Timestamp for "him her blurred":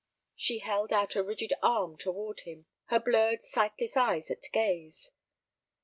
2.39-3.43